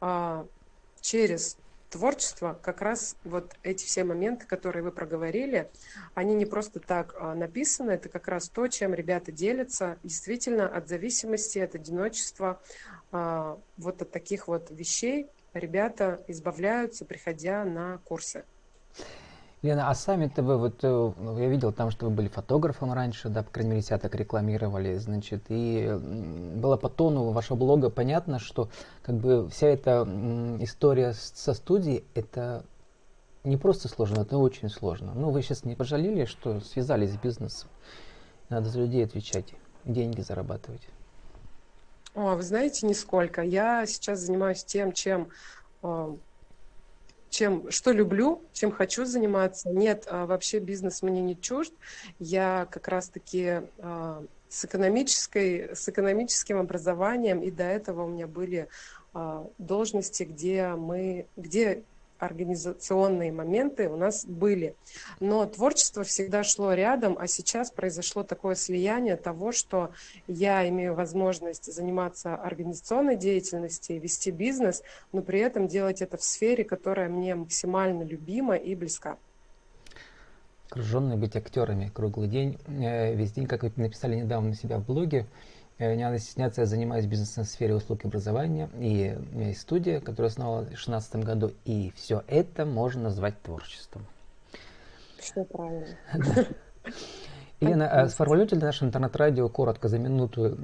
а, 0.00 0.46
через 1.02 1.58
творчество, 1.90 2.58
как 2.62 2.82
раз 2.82 3.16
вот 3.24 3.54
эти 3.62 3.84
все 3.84 4.04
моменты, 4.04 4.46
которые 4.46 4.82
вы 4.82 4.92
проговорили, 4.92 5.70
они 6.14 6.34
не 6.34 6.44
просто 6.44 6.80
так 6.80 7.14
а, 7.18 7.34
написаны, 7.34 7.92
это 7.92 8.08
как 8.08 8.28
раз 8.28 8.48
то, 8.48 8.66
чем 8.68 8.94
ребята 8.94 9.32
делятся, 9.32 9.98
действительно 10.02 10.68
от 10.68 10.88
зависимости, 10.88 11.58
от 11.58 11.74
одиночества, 11.74 12.60
а, 13.10 13.58
вот 13.76 14.02
от 14.02 14.10
таких 14.10 14.48
вот 14.48 14.70
вещей 14.70 15.28
ребята 15.54 16.22
избавляются, 16.28 17.04
приходя 17.04 17.64
на 17.64 17.98
курсы. 18.04 18.44
Лена, 19.60 19.90
а 19.90 19.94
сами-то 19.94 20.42
вы, 20.42 20.56
вот 20.56 20.78
э, 20.82 21.12
я 21.38 21.48
видел 21.48 21.72
там, 21.72 21.90
что 21.90 22.06
вы 22.06 22.12
были 22.12 22.28
фотографом 22.28 22.92
раньше, 22.92 23.28
да, 23.28 23.42
по 23.42 23.50
крайней 23.50 23.70
мере, 23.70 23.82
себя 23.82 23.98
так 23.98 24.14
рекламировали, 24.14 24.96
значит, 24.98 25.42
и 25.48 25.98
было 26.54 26.76
по 26.76 26.88
тону 26.88 27.30
вашего 27.30 27.56
блога 27.56 27.90
понятно, 27.90 28.38
что 28.38 28.68
как 29.02 29.16
бы 29.16 29.48
вся 29.50 29.66
эта 29.66 30.06
история 30.60 31.12
со 31.12 31.54
студией, 31.54 32.04
это 32.14 32.64
не 33.42 33.56
просто 33.56 33.88
сложно, 33.88 34.20
это 34.20 34.38
очень 34.38 34.68
сложно. 34.68 35.12
Ну, 35.14 35.30
вы 35.30 35.42
сейчас 35.42 35.64
не 35.64 35.74
пожалели, 35.74 36.24
что 36.24 36.60
связались 36.60 37.14
с 37.14 37.16
бизнесом? 37.16 37.68
Надо 38.50 38.68
за 38.68 38.78
людей 38.78 39.04
отвечать, 39.04 39.54
деньги 39.84 40.20
зарабатывать. 40.20 40.86
О, 42.14 42.36
вы 42.36 42.42
знаете, 42.42 42.86
нисколько. 42.86 43.42
Я 43.42 43.86
сейчас 43.86 44.20
занимаюсь 44.20 44.64
тем, 44.64 44.92
чем 44.92 45.28
э, 45.82 46.16
чем, 47.30 47.70
что 47.70 47.92
люблю, 47.92 48.42
чем 48.52 48.70
хочу 48.72 49.04
заниматься. 49.04 49.70
Нет, 49.70 50.06
а, 50.08 50.26
вообще 50.26 50.58
бизнес 50.58 51.02
мне 51.02 51.20
не 51.20 51.40
чужд. 51.40 51.72
Я 52.18 52.66
как 52.70 52.88
раз-таки 52.88 53.62
а, 53.78 54.24
с, 54.48 54.64
экономической, 54.64 55.74
с 55.74 55.88
экономическим 55.88 56.58
образованием, 56.58 57.42
и 57.42 57.50
до 57.50 57.64
этого 57.64 58.04
у 58.04 58.08
меня 58.08 58.26
были 58.26 58.68
а, 59.14 59.46
должности, 59.58 60.22
где 60.24 60.68
мы, 60.68 61.26
где 61.36 61.82
организационные 62.18 63.32
моменты 63.32 63.88
у 63.88 63.96
нас 63.96 64.24
были. 64.26 64.74
Но 65.20 65.46
творчество 65.46 66.04
всегда 66.04 66.44
шло 66.44 66.72
рядом, 66.72 67.16
а 67.18 67.26
сейчас 67.26 67.70
произошло 67.70 68.22
такое 68.22 68.54
слияние 68.54 69.16
того, 69.16 69.52
что 69.52 69.90
я 70.26 70.68
имею 70.68 70.94
возможность 70.94 71.72
заниматься 71.72 72.34
организационной 72.34 73.16
деятельностью, 73.16 74.00
вести 74.00 74.30
бизнес, 74.30 74.82
но 75.12 75.22
при 75.22 75.40
этом 75.40 75.68
делать 75.68 76.02
это 76.02 76.16
в 76.16 76.22
сфере, 76.22 76.64
которая 76.64 77.08
мне 77.08 77.34
максимально 77.34 78.02
любима 78.02 78.56
и 78.56 78.74
близка. 78.74 79.18
Окруженные 80.70 81.16
быть 81.16 81.34
актерами 81.34 81.90
круглый 81.94 82.28
день, 82.28 82.58
э, 82.66 83.14
весь 83.14 83.32
день, 83.32 83.46
как 83.46 83.62
вы 83.62 83.72
написали 83.76 84.16
недавно 84.16 84.50
у 84.50 84.54
себя 84.54 84.78
в 84.78 84.84
блоге, 84.84 85.26
не 85.78 86.04
надо 86.04 86.18
стесняться, 86.18 86.62
я 86.62 86.66
занимаюсь 86.66 87.06
бизнесом 87.06 87.44
в 87.44 87.48
сфере 87.48 87.74
услуг 87.74 88.04
и 88.04 88.08
образования, 88.08 88.68
и 88.78 89.16
у 89.16 89.36
меня 89.36 89.48
есть 89.48 89.60
студия, 89.60 90.00
которая 90.00 90.30
основала 90.30 90.60
в 90.60 90.66
2016 90.66 91.16
году, 91.16 91.52
и 91.64 91.92
все 91.94 92.24
это 92.26 92.64
можно 92.64 93.04
назвать 93.04 93.40
творчеством. 93.42 94.04
Все 95.18 95.44
правильно. 95.44 95.86
Елена, 97.60 97.88
а 97.90 98.08
сформулируйте 98.08 98.56
для 98.56 98.66
нашего 98.66 98.88
интернет-радио 98.88 99.48
коротко, 99.48 99.88
за 99.88 99.98
минуту, 99.98 100.56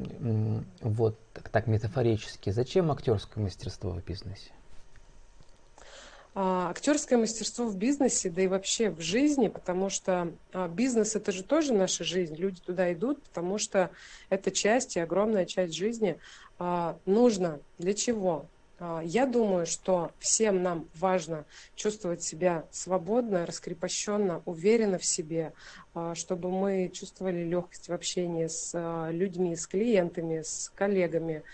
вот 0.81 1.19
так 1.51 1.67
метафорически, 1.67 2.51
зачем 2.51 2.93
актерское 2.93 3.43
мастерство 3.43 3.91
в 3.91 4.05
бизнесе? 4.05 4.53
А, 6.37 6.71
актерское 6.71 7.17
мастерство 7.17 7.67
в 7.67 7.77
бизнесе, 7.77 8.29
да 8.29 8.43
и 8.43 8.49
вообще 8.49 8.91
в 8.91 9.01
жизни, 9.01 9.47
потому 9.47 9.89
что 9.89 10.33
а, 10.53 10.67
бизнес 10.67 11.15
это 11.15 11.31
же 11.31 11.45
тоже 11.45 11.73
наша 11.73 12.03
жизнь. 12.03 12.35
Люди 12.35 12.61
туда 12.61 12.93
идут, 12.93 13.23
потому 13.23 13.59
что 13.59 13.91
это 14.31 14.51
часть 14.51 14.97
и 14.97 15.01
огромная 15.01 15.47
часть 15.47 15.75
жизни. 15.75 16.19
А, 16.59 16.99
нужно 17.07 17.61
для 17.79 17.95
чего? 17.95 18.47
Я 19.05 19.25
думаю, 19.25 19.67
что 19.67 20.11
всем 20.19 20.65
нам 20.65 20.89
важно 20.97 21.45
чувствовать 21.77 22.25
себя 22.25 22.65
свободно, 22.73 23.47
раскрепощенно, 23.47 24.43
уверенно 24.47 24.99
в 24.99 25.05
себе, 25.05 25.53
чтобы 26.15 26.51
мы 26.51 26.91
чувствовали 26.93 27.45
легкость 27.45 27.89
в 27.89 27.93
общении 27.93 28.49
с 28.49 28.77
людьми, 29.11 29.55
с 29.55 29.69
клиентами, 29.69 30.43
с 30.43 30.73
коллегами, 30.75 31.45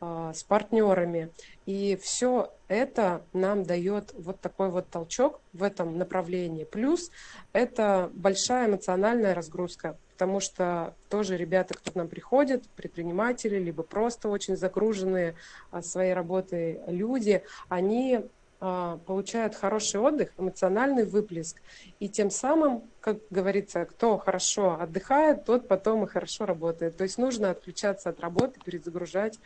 с 0.00 0.44
партнерами. 0.44 1.30
И 1.66 1.98
все 2.00 2.52
это 2.68 3.22
нам 3.32 3.64
дает 3.64 4.14
вот 4.16 4.40
такой 4.40 4.70
вот 4.70 4.88
толчок 4.88 5.40
в 5.52 5.62
этом 5.62 5.98
направлении. 5.98 6.64
Плюс 6.64 7.10
это 7.52 8.10
большая 8.14 8.68
эмоциональная 8.68 9.34
разгрузка, 9.34 9.96
потому 10.12 10.40
что 10.40 10.94
тоже 11.08 11.36
ребята, 11.36 11.74
кто 11.74 11.90
к 11.90 11.94
нам 11.94 12.08
приходит, 12.08 12.68
предприниматели, 12.70 13.56
либо 13.56 13.82
просто 13.82 14.28
очень 14.28 14.56
загруженные 14.56 15.34
а, 15.70 15.82
своей 15.82 16.12
работой 16.12 16.80
люди, 16.88 17.42
они 17.68 18.20
а, 18.60 18.98
получают 19.06 19.54
хороший 19.54 20.00
отдых, 20.00 20.30
эмоциональный 20.36 21.06
выплеск. 21.06 21.62
И 22.00 22.08
тем 22.08 22.30
самым, 22.30 22.82
как 23.00 23.18
говорится, 23.30 23.84
кто 23.84 24.18
хорошо 24.18 24.78
отдыхает, 24.80 25.44
тот 25.44 25.68
потом 25.68 26.04
и 26.04 26.08
хорошо 26.08 26.44
работает. 26.44 26.96
То 26.96 27.04
есть 27.04 27.16
нужно 27.16 27.50
отключаться 27.50 28.10
от 28.10 28.20
работы, 28.20 28.60
перезагружать 28.64 29.38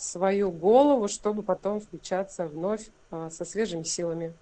свою 0.00 0.50
голову, 0.50 1.08
чтобы 1.08 1.42
потом 1.42 1.80
включаться 1.80 2.46
вновь 2.46 2.88
а, 3.10 3.30
со 3.30 3.44
свежими 3.44 3.82
силами. 3.82 4.32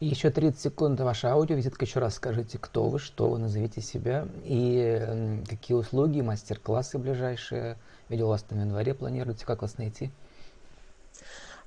Еще 0.00 0.30
30 0.30 0.60
секунд 0.60 1.00
ваша 1.00 1.32
аудиовизитка. 1.32 1.84
Еще 1.84 2.00
раз 2.00 2.16
скажите, 2.16 2.58
кто 2.58 2.88
вы, 2.88 2.98
что 2.98 3.28
вы, 3.30 3.38
назовите 3.38 3.80
себя 3.80 4.26
и 4.44 5.40
какие 5.48 5.76
услуги, 5.76 6.20
мастер-классы 6.20 6.98
ближайшие. 6.98 7.78
Видел 8.08 8.28
вас 8.28 8.42
там 8.42 8.58
в 8.58 8.60
январе 8.62 8.92
планируете, 8.92 9.46
как 9.46 9.62
вас 9.62 9.78
найти? 9.78 10.10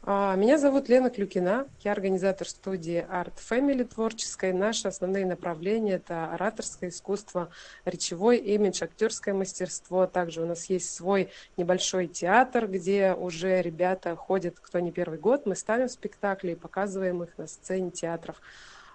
А, 0.10 0.38
меня 0.38 0.58
зовут 0.58 0.88
Лена 0.88 1.10
Клюкина, 1.10 1.68
я 1.82 1.92
организатор 1.92 2.48
студии 2.48 3.06
Art 3.12 3.34
Family 3.36 3.84
творческой. 3.84 4.54
Наши 4.54 4.88
основные 4.88 5.26
направления– 5.26 5.96
это 5.96 6.32
ораторское 6.32 6.92
искусство, 6.92 7.50
речевой 7.84 8.38
имидж, 8.38 8.82
актерское 8.82 9.34
мастерство. 9.34 10.08
Также 10.08 10.44
у 10.44 10.46
нас 10.46 10.70
есть 10.70 10.96
свой 10.96 11.28
небольшой 11.58 12.08
театр, 12.08 12.70
где 12.70 13.14
уже 13.14 13.62
ребята 13.62 14.16
ходят, 14.16 14.56
кто 14.62 14.80
не 14.80 14.94
первый 14.94 15.20
год. 15.20 15.46
Мы 15.46 15.58
ставим 15.58 15.90
спектакли 15.90 16.52
и 16.52 16.56
показываем 16.56 17.24
их 17.24 17.38
на 17.38 17.46
сцене 17.46 17.92
театров. 17.92 18.42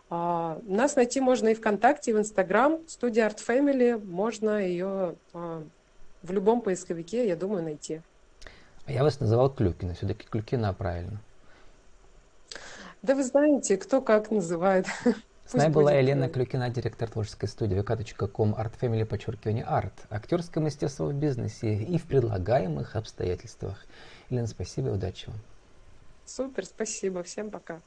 А, 0.08 0.62
нас 0.62 0.96
найти 0.96 1.20
можно 1.20 1.48
и 1.48 1.54
ВКонтакте, 1.54 2.12
и 2.12 2.14
в 2.14 2.18
Инстаграм. 2.20 2.78
Студия 2.86 3.28
Art 3.28 3.38
Family, 3.46 4.02
можно 4.02 4.66
ее 4.66 5.16
а, 5.34 5.62
в 6.22 6.32
любом 6.32 6.62
поисковике, 6.62 7.28
я 7.28 7.36
думаю, 7.36 7.62
найти. 7.64 8.00
Я 8.86 9.04
вас 9.04 9.20
называл 9.20 9.50
Клюкина, 9.50 9.94
все-таки 9.94 10.26
Клюкина 10.26 10.74
правильно. 10.74 11.20
Да 13.02 13.14
вы 13.14 13.24
знаете, 13.24 13.76
кто 13.76 14.00
как 14.00 14.30
называет. 14.30 14.86
С 15.46 15.54
нами 15.54 15.72
была 15.72 15.92
Елена 15.92 16.28
Клюкина, 16.28 16.70
директор 16.70 17.10
творческой 17.10 17.48
студии 17.48 17.76
vk.com 17.78 18.54
Art 18.54 18.72
Family, 18.80 19.04
подчеркивание 19.04 19.64
Art. 19.64 19.92
Актерское 20.08 20.62
мастерство 20.62 21.06
в 21.06 21.14
бизнесе 21.14 21.74
и 21.74 21.98
в 21.98 22.04
предлагаемых 22.04 22.96
обстоятельствах. 22.96 23.84
Елена, 24.30 24.46
спасибо 24.46 24.88
удачи 24.88 25.26
вам. 25.28 25.36
Супер, 26.24 26.64
спасибо. 26.64 27.22
Всем 27.22 27.50
пока. 27.50 27.80